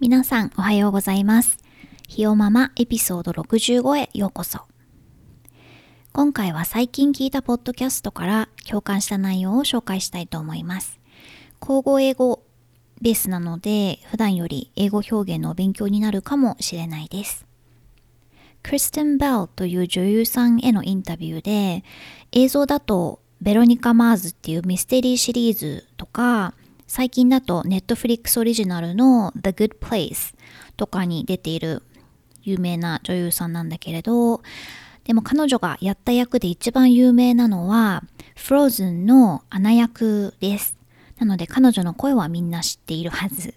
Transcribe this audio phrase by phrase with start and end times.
[0.00, 1.58] 皆さんおはようございます
[2.08, 4.60] ひよママエピソード65へようこそ
[6.12, 10.98] 今回は最近聞いたポッドキャストから共感した内容を紹介したいと思います。
[11.58, 12.42] 口語英語
[13.02, 17.46] ベースなので普段より英語表現の勉強になるかもしれないです。
[18.62, 21.84] クリステン・ベルという女優さんへのインタビューで
[22.32, 26.54] 映像だとベロニカ・マーズっていうミステリーシリーズとか
[26.92, 30.34] 最近だとネットフリックスオリジナルの The Good Place
[30.76, 31.84] とかに出ている
[32.42, 34.42] 有名な女優さんなんだけれど
[35.04, 38.02] でも彼女がやった役で一番有名なのは、
[38.34, 40.76] フローズンのアナ役です。
[41.18, 43.54] なので彼女の声はみんな知っているはず。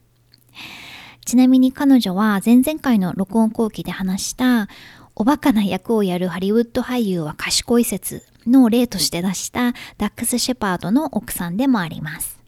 [1.25, 4.67] ちなみに彼女は前々回の録音後期で話した
[5.15, 12.42] おバカな役をやるハリウッド俳優は賢い説の例として出したダックス・シェパードの奥さんでもあります。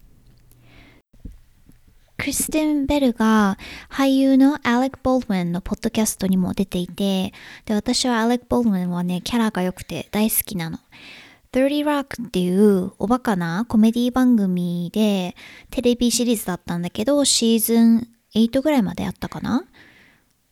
[2.25, 7.33] クリステン・ベルが俳優のアレック・ボールウィンのポッドキャストにも出ていて、
[7.65, 10.79] で、私はアレック・ボールウィンはね、キャラが良くて大好きなの。
[11.51, 15.35] 30 Rock っていうおバカなコメディ番組で
[15.69, 19.63] テレビシリーズだったんだけど、シーズン8ぐらいまでやったかな？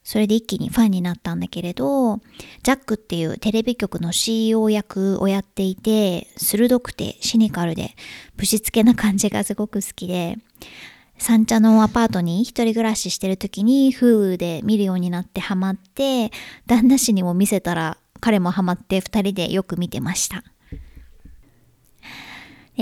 [0.04, 2.18] それで一気にファンになったんだけれど、
[2.62, 7.96] ジャックっていうテレビ局の CEO 役をやっていて、鋭くてシニカルで、
[8.38, 10.38] ぶしつけな感じがすごく好きで、
[11.18, 16.32] 三茶のアパートに一人暮らししてる時に Hulu で見るようになってハマって
[16.68, 20.44] 旦那氏にも見せたら彼もハマって二人でよく見てました。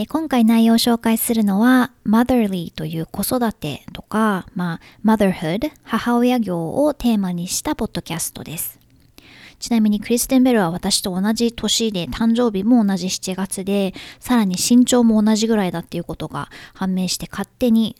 [0.07, 8.79] 今回内容を紹介するのは Motherly という子育てとか、まあ、Motherhood 母親業をテーマにしたポッドキャストです。
[9.59, 17.95] ちなみにクリステンベルは私と同じ年で誕生日も同じ7月でさらに身長も同じぐらいだっていうことが判明して勝手に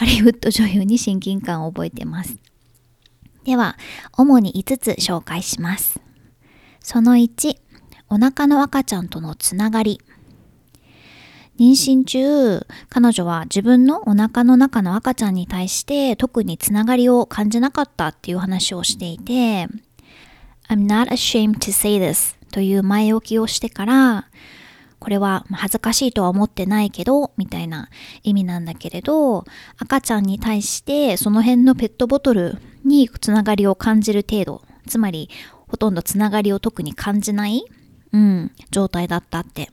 [0.00, 2.38] ハリウッド女優に親近感を覚えてます。
[3.44, 3.76] では、
[4.16, 6.00] 主に5つ紹介します。
[6.80, 7.54] その1、
[8.08, 10.00] お腹の赤ちゃんとのつながり。
[11.58, 19.68] 妊娠中、彼女は自分のお腹の中の赤ちゃんに対して特につながりを感じなかったっていう話をしていて、
[20.70, 24.28] I'm not ashamed to say this という前置きをしてから、
[25.00, 27.88] これは恥ずかしいとは思ってないけど、みたいな
[28.22, 29.44] 意味なんだけれど、
[29.78, 35.30] 赤ちゃんに対してその辺のペットボトルにつながりを感じる程度、つまり
[35.68, 37.64] ほとんどつながりを特に感じない、
[38.12, 39.70] うん、状態だったって。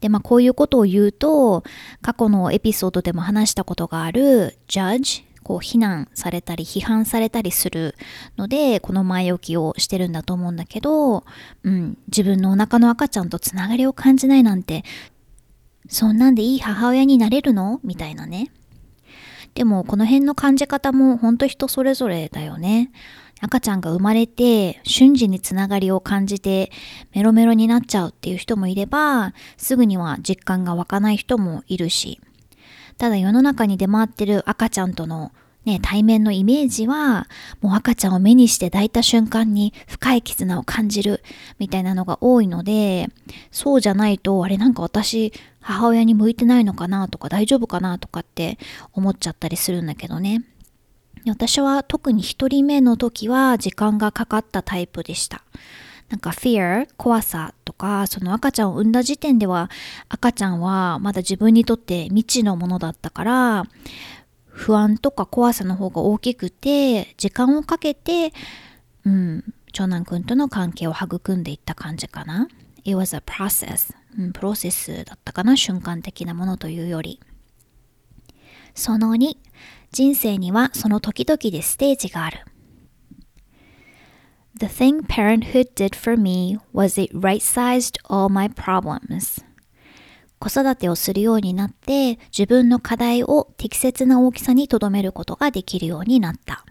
[0.00, 1.64] で、まあこういうことを言うと、
[2.00, 7.94] 過去のエピソードでも話したことがある judge こう非難されたり批判されたりする
[8.36, 11.24] のでこの前置きをしてるんだと思うんだけど、
[11.62, 14.84] うん、自分のお腹の赤ちゃんとつながりを感じないなんて
[15.88, 17.80] そんなんでいい母親になれるの？
[17.82, 18.50] みたいなね。
[19.54, 22.90] でもこの辺の感じ方も本当人それぞれだよね。
[23.40, 26.70] 赤ちゃんが生まれて瞬時につながりを感じて
[27.14, 32.20] メロメロになっちゃうっていう人もいればすぐには実感が湧かない人もいるし。
[32.98, 35.32] ただ世の中に出回ってる赤ちゃんとの
[35.68, 37.28] ね、対面のイメージは、
[37.60, 41.22] もう赤ちゃんを目にして抱いた瞬間に深い絆を感じる
[41.58, 43.08] みたいなのが多いので、
[43.50, 48.58] そうじゃないと、あれなんか私、母親に向いてないのかなとか大丈夫かなとかって
[48.94, 50.42] 思っちゃったりするんだけどね。
[51.26, 55.42] 私は特に一人目の時は時間がかかったタイプでした。
[56.08, 59.70] なんか fear 怖さとかその赤ちゃんを産んだ時点では
[60.08, 63.66] 赤ちゃんはまだ自分にとって未知のものだったから
[64.46, 68.32] 不安とか怖さの方が大きくて時間をかけて、
[69.04, 72.48] うん、長男くんとの関係を育んでいった感じかな。
[72.84, 77.20] It was a process、うん、プロセスだったかな瞬間的なものというより。
[78.74, 79.36] その2
[79.92, 82.44] 人生にはその時々でステージがある。
[84.58, 89.44] The thing parenthood did for me was it right sized all my problems.
[90.40, 96.64] 子育てをするようになって自分の課題を適切な大きさに留めることができるようになった。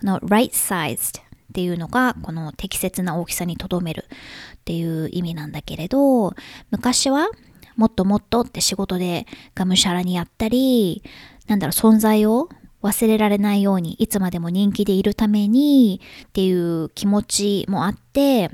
[0.00, 1.22] この right sized っ
[1.52, 6.32] ていうのがこの適切な大きさに留めるっていう意味なんだけれど
[6.70, 7.28] 昔は
[7.76, 11.02] もっともっとって仕事でがむしゃらにやったり
[11.46, 12.48] なんだろう、存在を
[12.86, 18.50] 忘れられないように、いつまでも人気でいるためにっていう気持ちもあって、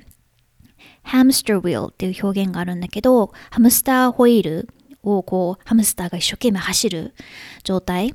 [1.03, 4.69] ハムスターウィルっていう表現があるんだけど、ハムスターホイール
[5.03, 7.15] をこう、ハムスターが一生懸命走る
[7.65, 8.15] 状態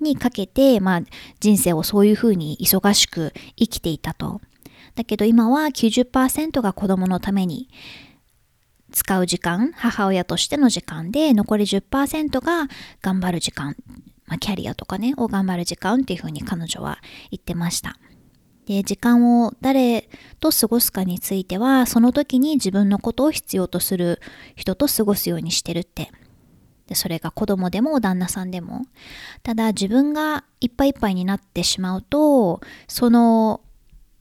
[0.00, 1.02] にかけて、まあ、
[1.40, 4.40] 人生をそういうふうに忙しく生きていたと。
[4.94, 7.68] だけど今は90%が子供のために
[8.92, 12.68] 使う時間、母親としての時間で、残り10%が
[13.02, 13.76] 頑張る時間、
[14.34, 16.98] まあ、キャリアとかね、を頑張る時間っていうふうに彼女は
[17.30, 17.98] 言ってました。
[18.66, 20.08] で、時間を誰
[20.40, 24.20] と過ごすかについては、その時に自分のことを必要とする
[24.56, 26.10] 人と過ごすようにしてるって
[26.88, 28.82] でそれが子供でも旦那さんでも。
[29.42, 33.60] ただ自分がいっぱいいっぱいになってしまうと、その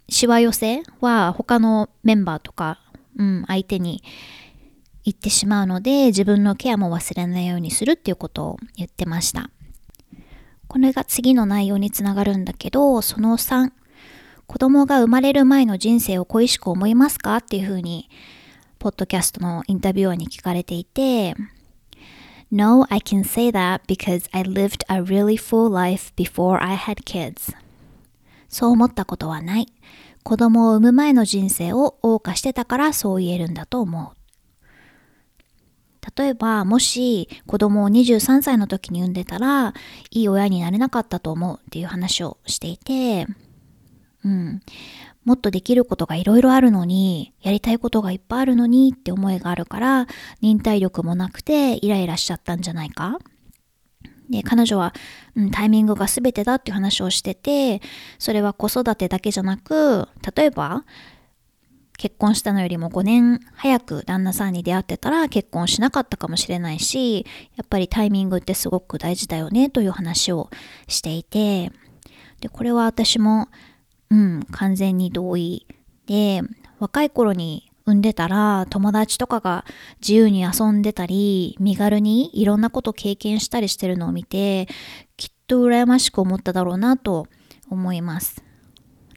[0.09, 2.79] しわ寄せは他のメンバーとか、
[3.17, 4.03] うん、相手に
[5.03, 9.49] 言ってしまうので、自分のケアも忘れないようにするっていうことを言ってました。
[10.73, 13.71] これが次の内容につながるんだけど、その3、
[14.47, 17.37] 子供が生まれる前の人生を恋しく思いますか？
[17.37, 18.09] っていうふうに、
[18.79, 21.35] ポッドキャストのインタビュアーに聞かれていて、
[22.51, 27.55] No, I can say that because I lived a really full life before I had kids.
[28.49, 29.67] そう思ったことはない。
[30.23, 34.22] 子供を産む前の人生を謳歌してたからそう言えるんだと思う。
[36.17, 39.73] 例えば、もし子供を23歳の時に産んでたら、
[40.11, 43.27] いい親になれなかったと思うっていう話をしていて、
[44.23, 44.61] うん。
[45.25, 50.07] もっとできることがいろいろあるのに、やりたいことがいっぱいあるのにって思いがあるから、
[50.41, 53.19] 忍耐力もなくてイライラしちゃったんじゃないか
[54.29, 54.93] で、彼女は、
[55.35, 57.81] うん、タイミングが全てだっていう話をしてて、
[58.19, 60.83] それは子育てだけじゃなく、例えば、
[61.97, 67.25] 結婚したのよりも5年早く旦那さんに出会ってたら結婚しなかったかもしれないし、
[67.55, 70.49] やっぱりタイミングってすごく大事だよねという話を
[70.87, 71.71] していて、
[72.41, 73.47] で、これは私も
[74.13, 75.65] うん、完全に同意。
[76.05, 76.43] で、
[76.77, 79.65] 若い頃に産んでたら友達とかが
[80.01, 84.67] 自由に遊んでたり、身軽にいろんなこと経験したりしてるのを見て、
[85.17, 87.25] きっと羨ましく思っただろうなと
[87.71, 88.43] 思います。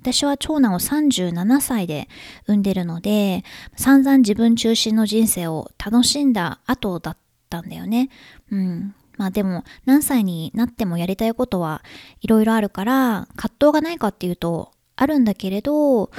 [0.07, 2.09] 私は長男を37歳で
[2.47, 3.43] 産んでるので、
[3.75, 7.17] 散々自分中心の人生を楽しんだ後だっ
[7.51, 8.09] たんだよね。
[8.53, 8.95] うん。
[9.17, 11.83] まあでも何歳になってもやりたいことは
[12.21, 16.13] いろいろあるから葛藤がないかっていうとあるんだけれど、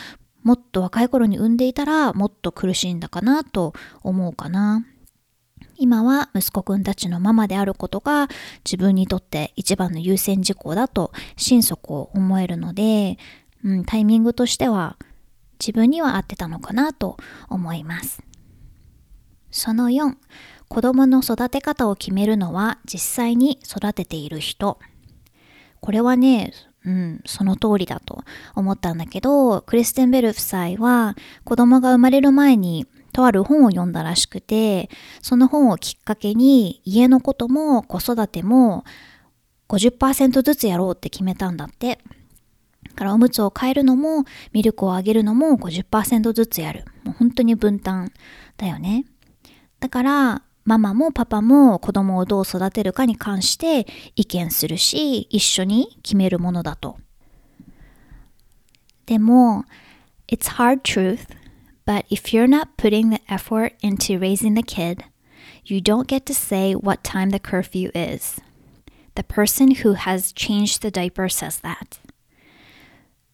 [0.43, 3.73] もっと若い頃に産んでいたらもっと苦しいんだかなと
[4.03, 4.85] 思うかな。
[5.77, 8.27] 今は息子くんたちのママであることが
[8.65, 13.17] 自分にとって一番の優先事項だと心底思えるので、
[13.63, 14.97] うん、タイミングとしては
[15.59, 17.17] 自分には合ってたのかなと
[17.49, 18.21] 思います。
[19.51, 20.15] その4、
[20.67, 24.79] 子供の育て方を決めるのは実際に育てている人。
[25.79, 26.53] これはね、
[26.85, 28.23] うん、その通りだと
[28.55, 34.89] 思ったんだけど、クリステンベル夫妻は子供が生まれる前にとある本を読んだらしくて、
[35.21, 38.85] その本をきっかけに家のことも子育ても
[39.69, 41.99] 50%ずつやろうって決めたんだって。
[42.95, 46.85] からおむつを変えるのもミルクをあげるのも50%ずつやる。
[47.03, 48.11] もう本当に分担
[48.57, 49.05] だよね。
[49.79, 56.97] だからママもパパも子供をどう育てるかに関して意見するし、一緒に決めるものだと。
[59.05, 59.63] でも、
[60.27, 61.29] it's hard truth,
[61.85, 65.05] but if you're not putting the effort into raising the kid,
[65.63, 68.41] you don't get to say what time the curfew is.
[69.15, 71.99] The person who has changed the diaper says that.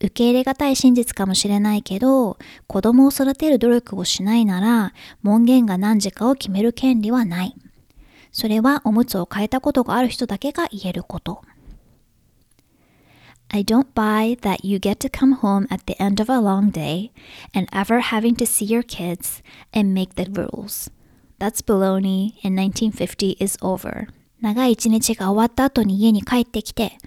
[0.04, 7.56] 受け入れがたい真実かもしれないけど、子供を育てる努力をしないなら、門限が何時かを決める権利はない。
[8.34, 11.42] それはおむつを変えたことがある人だけが言えること。
[13.48, 17.12] I don't buy that you get to come home at the end of a long day
[17.54, 19.42] and ever having to see your kids
[19.72, 20.90] and make the rules.
[21.40, 24.08] That's baloney and 1950 is over.
[24.44, 26.98] 長い一日が終わった後に家に帰ってきて、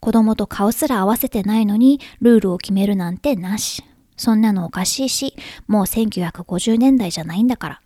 [0.00, 3.84] 子供と顔すら合わせてないのにルールを決めるなんてなし。
[4.16, 5.36] そんなのおかしいし、
[5.66, 7.80] もう1950年代じゃないんだから。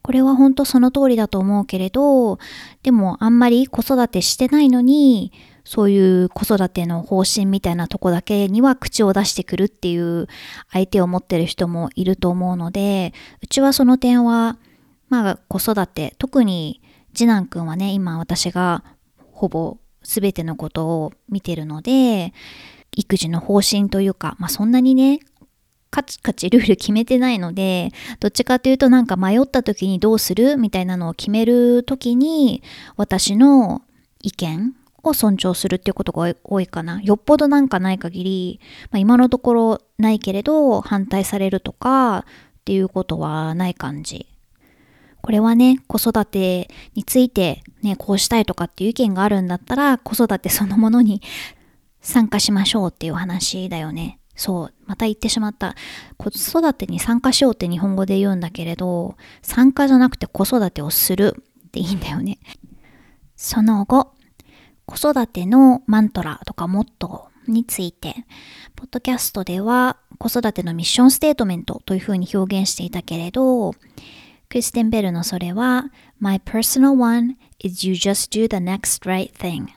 [0.00, 2.38] これは本当その通りだと思うけれど、
[2.82, 5.30] でもあんまり子育てしてないのに、
[5.64, 10.26] そういう子育ての方針みたいなとこだけには口を出してくるっていう
[10.72, 13.12] 相手を持ってる人もいると思うので、
[13.42, 14.56] うちはその点は、
[15.10, 16.80] まあ子育て、特に
[17.14, 18.84] 次男くんはね、今私が
[19.32, 22.32] ほぼ全てのことを見てるので、
[22.94, 25.20] 育児の方針というか、まあそんなにね、
[25.90, 30.56] カチカチルール決めてないので、どっちかというとなんか迷った時にどうする？
[30.56, 32.62] みたいなのを決める時に、
[32.96, 33.82] 私の
[34.20, 37.02] 意見を尊重するっていうことが多いかな。
[37.02, 42.24] よっぽどなんかない限り、まあ、今のところないけれど反対されるとかっ
[42.64, 44.28] ていうことはない感じ。
[45.22, 51.22] これはね、子育てについてね、こうしたいとかっていう意見があるんだったら、子育てそのものに
[52.02, 54.18] 参加しましょうっていう話だよね。
[54.34, 55.76] そう、また言ってしまった。
[56.16, 62.38] 子育てに参加しようって日本語で言うんだけれど、参加じゃなくて子育てをするっていいんだよね。
[63.36, 64.14] その後、
[64.86, 68.26] 子育てのマントラとかモットーについて、
[68.74, 73.74] ポッドキャストでは子育てのミッションステートメントというふうに表現していたけれど、
[74.52, 75.86] クリステンベルのそれは
[76.20, 79.68] My personal one is you just do the next right thing.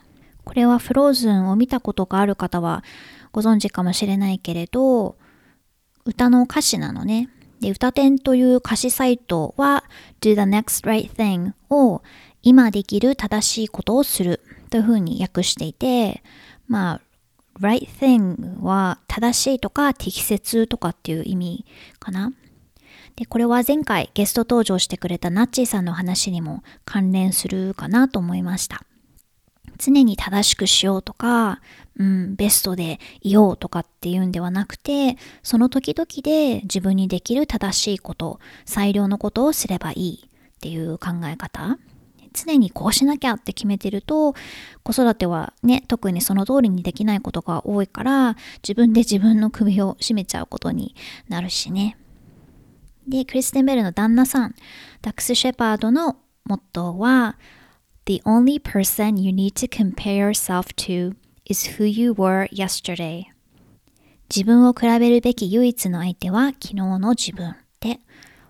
[0.44, 2.84] これはフローズンを見たことがある方は
[3.32, 5.16] ご存知かもしれないけれど
[6.04, 7.30] 歌の歌詞なのね。
[7.60, 9.84] で歌点という歌詞サイトは
[10.20, 12.02] do the next right thing を
[12.42, 16.22] 今できる正しいことをするというふうに訳していて
[16.68, 17.00] まあ
[17.60, 21.64] right thing は正しいとか適切とかっていう意味
[21.98, 22.30] かな。
[23.16, 28.82] で、これは前回ゲスト登場してくれたナッチーさんの話にも関連するかなと思いました。
[29.78, 31.60] 常に正しくしようとか、
[31.98, 41.78] うん、ベストでいようとかっていうんではなくて、その時々で自分にできる正しいこと、最良のことをすればいいっていう考え方。
[42.34, 44.34] 常にこうしなきゃって決めてると
[44.82, 50.94] 子育てはね特にその通りにできないことが多いから自分で自分の首を絞めちゃうことに
[51.30, 51.96] なるしね。
[53.08, 54.54] で、クリステンベルの旦那さん、
[55.02, 57.38] ダックス・シェパードのモットーは、
[58.06, 63.24] The only person you need to compare yourself to is who you were yesterday.
[64.28, 68.00] 自分を比べるべき唯一の相手は昨日の自分で、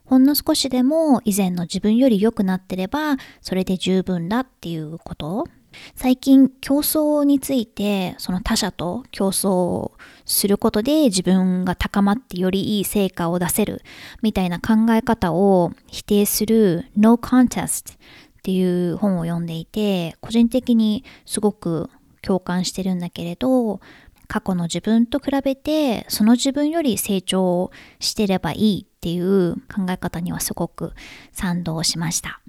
[0.04, 5.46] ほんの少しでも以前の自分より良くなってれば、それで十分だっていうこと
[5.94, 9.92] 最近競争についてその他者と競争
[10.24, 13.82] することで自分が高まってよりいい成果を出せる
[14.22, 17.96] みたいな考え方を否定する No Contest っ
[18.42, 21.90] ていう本を読んでいて個人的にすごく
[22.22, 23.80] 共感してるんだけれど
[24.28, 30.92] 過去の自分と比べてその自分より成長してればいいっていう考え方にはすごく
[31.32, 32.40] 賛同しました。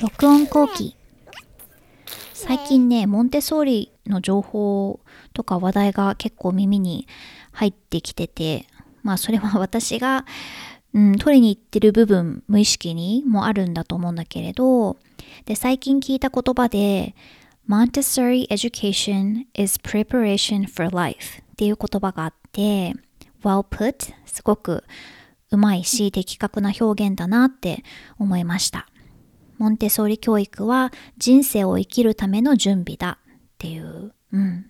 [0.00, 0.96] 録音後期。
[2.38, 5.00] 最近ね、モンテソーリの情報
[5.32, 7.08] とか話題が結構耳に
[7.50, 8.66] 入ってきてて、
[9.02, 10.26] まあそれは私が、
[10.92, 14.98] うん、取りに行ってる部分、無意識にもあるんだと思うんだけれど、
[15.46, 17.14] で、最近聞いた言葉で、
[17.66, 22.92] Montessori education is preparation for life っていう言葉があって、
[23.42, 24.84] well put すごく
[25.50, 27.82] うまいし的確な表現だなって
[28.18, 28.86] 思いました。
[29.58, 34.66] モンテソーリ教育は人生を生きるための準備だっていう、うん。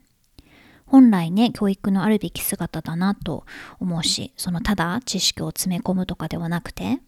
[0.87, 3.45] 本来ね、教育のあるべき姿だなと
[3.81, 7.00] 思うし、そのただ知識を詰め込むとかではなくて。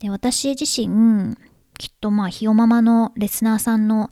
[0.00, 1.36] で、私自身、
[1.78, 4.10] きっとまあ、ひよままのレスナーさんの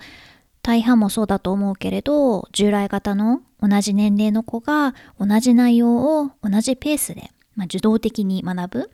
[0.62, 8.90] 大半もそうだと思うけれど、従来型の同じ年齢の子が同じ内容を同じペースで、まあ、受動的に学ぶ。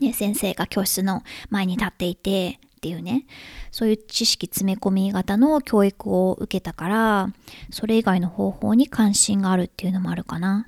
[0.00, 3.24] ね、先生が教室の前に立っていて、っていうね
[3.70, 7.28] そういう知識詰め込み型の教育を受けたから
[7.70, 10.66] それ以外の方法に関心があるっていうのもあるかな。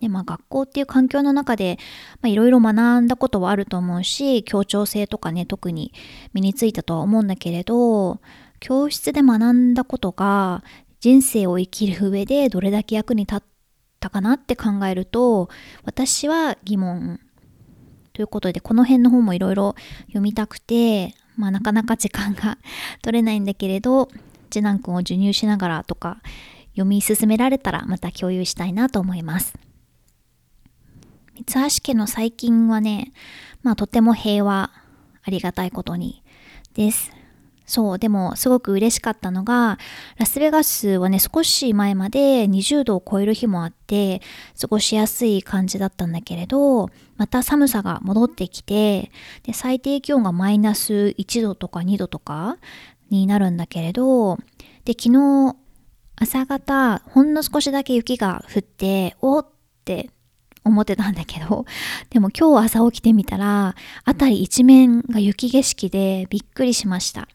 [0.00, 1.78] でまあ、学校っていう環境の中で
[2.24, 5.94] いろいろ学んだことはあると思うし協調性とかね特に
[6.34, 8.20] 身についたとは思うんだけれど
[8.60, 10.62] 教室で学んだことが
[11.00, 13.42] 人生を生きる上でどれだけ役に立っ
[13.98, 15.48] たかなって考えると
[15.86, 17.18] 私は疑問
[18.14, 19.74] ということで、この辺の本もいろいろ
[20.06, 22.58] 読みたくて、まあなかなか時間が
[23.02, 24.08] 取れないんだけれど、
[24.50, 26.22] 次男くんを授乳しながらとか
[26.74, 29.58] 読み進められたらまた共有したいなと思います。
[31.48, 33.12] 三橋家の最近はね、
[33.64, 34.70] まあとても平和、
[35.24, 36.22] ありがたいことに
[36.74, 37.10] です。
[37.66, 39.78] そう、でもすごく嬉しかったのが、
[40.18, 44.20] ラスベガスはね、少し前まで20度を超える日もあって、
[44.60, 49.10] 過ごしやすい感じだったんだけれど、また寒さが戻ってきて、
[49.44, 52.58] で最低気温がマイナス1度とか2度とか
[53.10, 54.36] になるんだけれど、
[54.84, 55.56] で、昨日
[56.16, 59.46] 朝方、ほんの少しだけ雪が降って、おっ
[59.84, 60.10] て
[60.64, 61.64] 思ってたんだけど、
[62.10, 67.26] でも今日朝起きてみたら、辺り一面が雪景色でびっくりしました。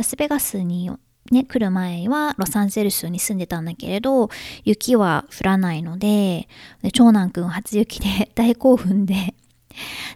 [0.00, 0.90] ラスベガスに
[1.30, 4.30] ね、来る前はロサンゼルスに住んでたんだけれど、
[4.64, 6.48] 雪は降らないので、
[6.82, 9.34] で長男くん初雪で大興奮で、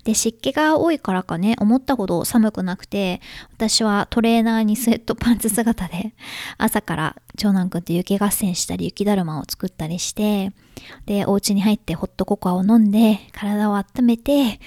[0.02, 3.20] で、湿気が多いからかね、思ったほど寒くなくて、
[3.52, 6.14] 私はトレーナーにスウェットパンツ姿で、
[6.56, 10.52] 朝から長男くんと雪合戦したり、雪だるまを作ったりして、
[11.04, 14.58] で、お家に入ってホットココアを飲んで、体を温めて、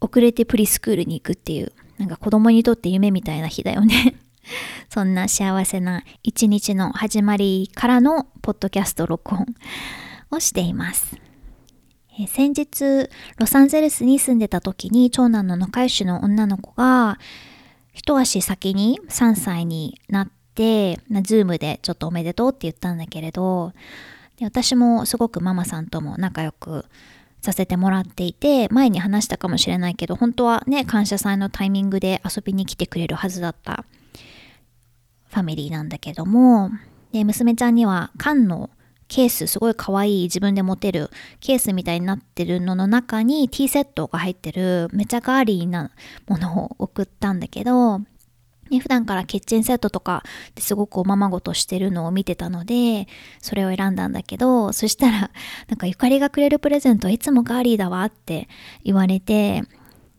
[0.00, 4.14] 遅れてプリスクールに行くっていう、なんか子供にとって夢みたいな日だよね。
[4.88, 9.46] そんな幸せな一日の始まりからのポッドキャスト録音
[10.30, 11.16] をしています。
[12.28, 13.08] 先日、
[13.38, 17.18] ロサンゼルスに住んでた時に長男の仲良しの女の子が
[17.94, 23.72] 一足先に3歳になって、ズームでちょっとおめでとうって言ったんだけれど、
[24.40, 26.84] 私もすごくママさんとも仲良く
[27.40, 33.84] させてもらっていて、前に話したかもしれないけど、本当はね、感謝祭のタイミングで遊びに来てくれるはずだった
[35.32, 36.70] ファミリーなんだけども、
[37.12, 38.70] で、娘ちゃんには缶の
[39.08, 41.10] ケース、すごい可愛い自分で持てる
[41.40, 45.90] ケースみたいになってるのの中にティーセットが入ってるめちゃガーリーな
[46.26, 50.22] ものを送ったんだけど、ね、普段からキッチンセットとか
[50.54, 53.06] ですごくおままごとしてるのを見てたので、
[53.40, 55.30] それを選んだんだけど、そしたら、
[55.68, 58.48] なんかゆかりがくれるプレゼントはいつもガーリーだわって
[58.82, 59.62] 言われて、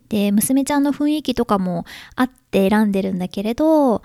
[0.10, 4.04] で、娘ちゃんの雰囲気とかもあって選んでるんだけれど、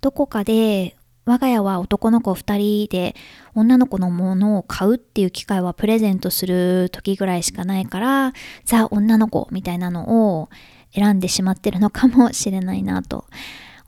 [0.00, 3.14] どこかで我が家は男の子2人で
[3.54, 8.32] 女の子のものを買うっていう機会はプレゼントする時ぐらいしかないから
[8.64, 10.48] ザ女の子みたいなのを
[10.94, 13.26] 選んでしまってるのかもしれないなと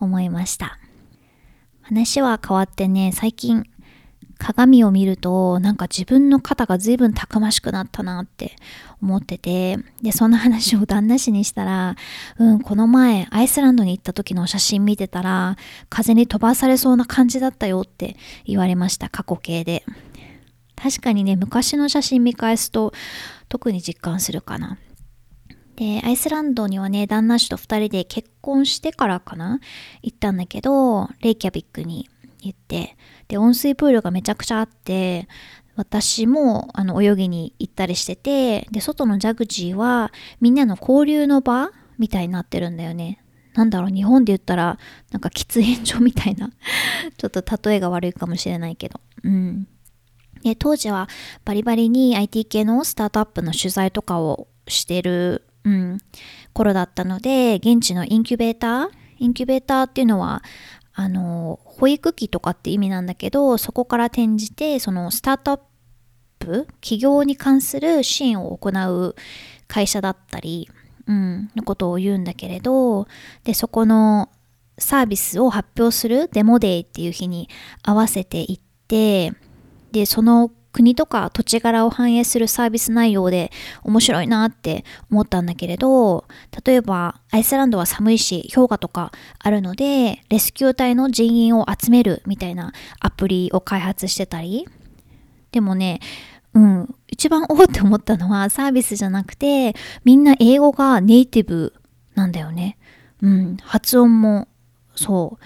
[0.01, 0.79] 思いました。
[1.81, 3.65] 話は変わってね最近
[4.41, 8.57] 鏡を見るとなんか自分の肩が随分たくましくなったなって
[9.03, 11.97] 思っててでそんな話を旦那氏にしたら
[12.39, 15.57] うんこの前アイスランドに行った時の写真見てたら
[15.91, 18.17] 風に飛ばされそうな感じだったよって
[18.47, 19.85] 言われました過去形で。
[20.83, 22.95] 確かにね昔の写真見返すと
[23.51, 24.79] 特に実感するかな。
[25.81, 29.61] で、アイスランドにはね、旦那氏と2人で結婚してからかな
[30.03, 32.11] 行ったんだけど、レイキャビックに
[32.43, 32.99] 行って、
[33.31, 35.29] で、温水プールがめちゃくちゃあって、
[35.77, 43.25] 私もあの泳ぎに行ったりしてて、で、外のジャグジーはみんなの交流の場みたいになってるんだよね。
[43.55, 44.79] なんだろう、日本で言ったら、
[45.13, 46.51] なんか喫煙所みたいな
[47.17, 49.01] ちょっと例えが悪いかもしれないけど。
[49.23, 49.69] うん。
[50.43, 51.09] で、当時は
[51.45, 55.99] バリバリに IT 系のスタートアップの取材とかをしてる、うん、
[56.53, 58.89] 頃だったので、現地のインキュベーター
[59.21, 60.43] インキュベーターっていうのは、
[61.01, 65.61] あの、保育器とかって意味なんだけど、そこから転じて、そのスタートアッ
[66.39, 69.15] プ、企業に関する支援を行う
[69.67, 70.69] 会社だったり、
[71.07, 73.09] うん、のことを言うんだけれど、
[73.45, 74.29] で、そこの
[74.77, 77.49] サービスを発表するデモデーっていう日に
[77.83, 79.33] 合わせていって、
[79.93, 83.51] で、その国とか土地柄を反映するサービス内容で
[83.83, 86.25] 面白いなって思ったんだけれど、
[86.65, 94.69] 例えばアイスランドは寒いし氷河とかあるので、レスキュー隊の人員を集めるみたいなアプリを開発してたり、
[95.53, 96.01] でもね、
[96.55, 101.75] うん、一番おおって思ったのはサービスじゃなくて、みんな英語がネイティブ
[102.15, 102.79] なんだよね。
[103.23, 104.49] うん、発音も
[104.95, 105.45] そう。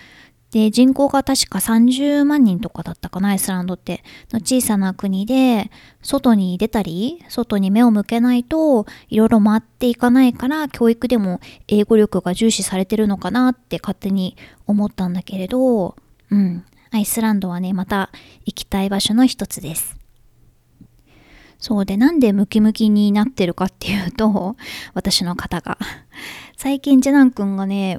[0.54, 4.04] で、人口が確か30万人とかだったかな、アイスランドって。
[4.30, 5.68] の小さな国で、
[6.00, 14.36] 外に出たり、外に目を向けないと、いろいろ回っていかないから、教育でも英語力が重視されてるのかなって勝手に
[14.68, 15.96] 思ったんだけれど、
[16.30, 18.12] うん、アイスランドはね、また
[18.44, 19.96] 行きたい場所の一つです。
[21.58, 24.54] そうで、なんでムキムキになってるかっていうと、
[24.94, 25.78] 私の方が。
[26.56, 27.98] 最近、ジェナン君がね、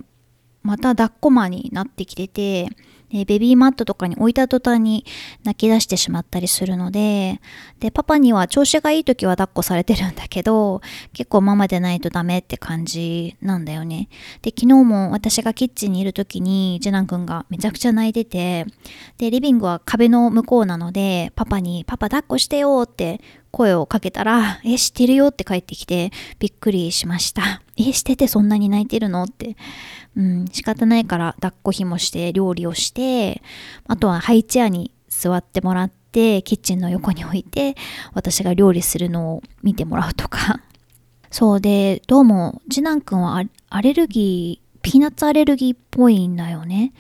[0.66, 2.68] また抱っこ間になってきてて、
[3.12, 5.06] でベビーマットとかに置いた途端に
[5.44, 7.40] 泣き出してしまったりするので、
[7.80, 10.82] で、パパには調子がいい時は抱っこされてるんだけど、
[11.14, 14.10] 結構ママでないとダメって感じなんだよね。
[14.42, 18.66] で、昨日も私がキッチンにいる時に、ジェナン君がめちゃくちゃ泣いてて、
[19.20, 27.65] で、リビングは壁の向こうなので、パパに、パパ抱っこしてよって声をかけたら、え、知ってるよって帰ってきて、びっくりしました。
[27.78, 29.24] え、しててそんなに泣いてるの？
[29.24, 29.58] って。
[30.16, 33.42] うん、仕方ないから抱っこひもして料理をして、
[33.88, 37.76] あとはハイチェアに座ってもらって、キッチンの横に置いて、
[38.14, 40.62] 私が料理するのを見てもらうとか。
[41.30, 46.94] そうで、どうも、次男くんはアレルギー、ピーナッツアレルギーっぽいんだよね。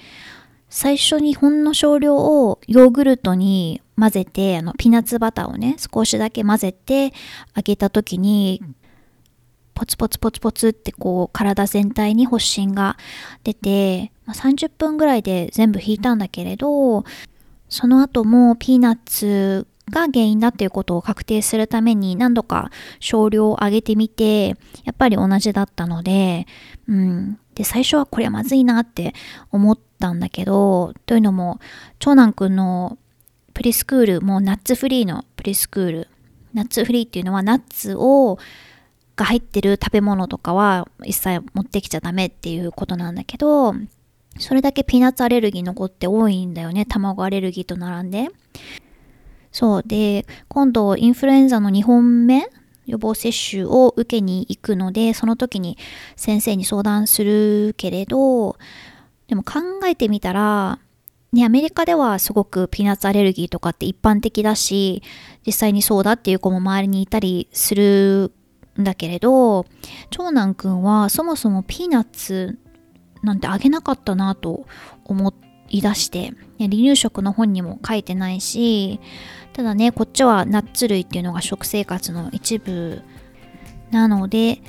[0.70, 7.14] 最初にほんの少量をヨーグルトに混ぜて、あの、ピーナッツバターをね、少しだけ混ぜて
[7.54, 8.62] あげた時に、
[9.76, 12.98] ポツポツポツポツってこう体全体に発疹が
[13.44, 17.04] 出て、まあ、30分ぐらいで全部引いたんだけれど、
[17.70, 24.56] その後もピーナッツが原因だっていうことを確定するために何度か少量を上げてみて、や
[24.92, 26.48] っぱり同じだったので、
[26.88, 27.40] うん。
[27.54, 29.14] で、最初はこれはまずいなって
[29.52, 31.60] 思ったんだけど、というのも、
[32.00, 32.98] 長男くんの
[33.54, 36.08] プリスクール、もうナッツフリーのプリスクール。
[36.54, 38.40] ナッツフリーっていうのはナッツを
[39.16, 43.74] が入ってる食べ物とかは一切持ってきちゃダメっていうことなんだけど、
[44.38, 46.86] それだけピーナッツアレルギー残って多いんだよね。
[46.86, 48.28] 卵アレルギーと並んで。
[49.52, 49.84] そう。
[49.86, 52.50] で、今度インフルエンザの2本目
[52.86, 55.78] 予防接種を受けに行くので、その時に
[56.18, 58.58] 先生に相談するけれど、
[59.28, 60.80] でも考えてみたら、
[61.32, 65.02] ね、アメリカではすごくピーナッツアレルギーとかって一般的だし、
[65.46, 68.32] 実際にそうだっていう子も周りにいたりする
[68.80, 69.66] んだけれど、
[70.10, 72.58] 長男くんはそもそもピーナッツ
[73.24, 74.66] なんてあげなかったなと
[75.04, 75.34] 思
[75.70, 79.00] い出して、離乳食の本にも書いてないし、
[79.54, 83.02] ただね、こっちはナッツ類っていうのが食生活の一部
[83.92, 84.62] なので、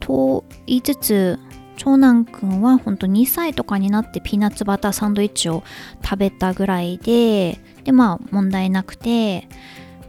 [0.00, 1.38] と言いつつ、
[1.76, 5.62] 長男くんは本当2歳とかになってピーナッツバターサンドイッチを
[6.02, 9.48] 食べたぐらいで、で、まあ問題なくて、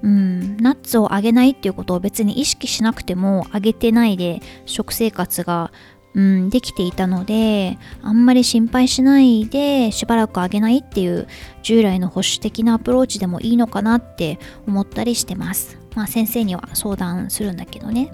[0.04, 5.72] うん、ナッツをあげないっていうことを別に意識しなくてもあげてないで食生活が
[6.14, 11.26] うん、できていたのであんまり心配しないでしばらくあげないっていう
[11.64, 14.38] 従来の保守的なアプローチでもいいのかなって
[14.68, 15.78] 思ったりしてます。
[15.96, 18.12] まあ先生には相談するんだけどね。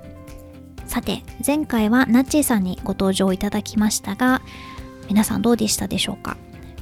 [0.85, 4.43] さて前回はナッチーさんにご登場いただきましたが
[5.09, 6.37] 皆さんどうでしたでしょうか？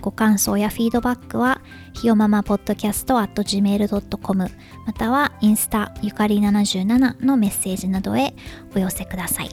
[0.05, 1.61] ご感想やフィードバックは
[1.93, 4.51] ひよままポッドキャスト at gmail.com
[4.85, 8.35] またはインスタゆかり77のメッセージなどへ
[8.75, 9.49] お寄せください。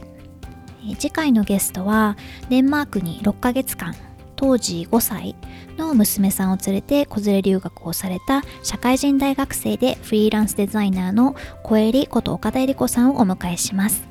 [0.99, 2.19] 次回のゲストは
[2.51, 3.95] デンマークに6ヶ月間
[4.37, 5.37] 当時5歳
[5.79, 14.07] の娘さんを連れて子連れ留学をされた社会人大学生でフリーランスデザイナーの小襟こと岡田恵理子さんをお迎えします。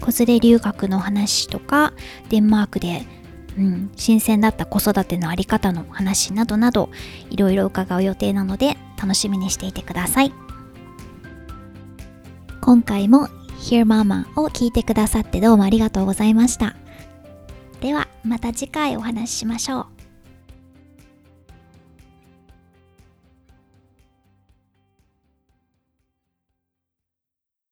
[0.00, 1.92] 子連れ留学の話とか
[2.28, 3.04] デンマークで、
[3.58, 6.90] うん、新鮮だった子育てのあり方の話などなど
[7.28, 10.32] いろいろ伺う予定なので楽しみにしていてください
[12.60, 16.76] 今回も Hear Mama を聞いてくださってどうもありがとうございました。
[17.80, 19.97] ではまた次回お話ししましょう。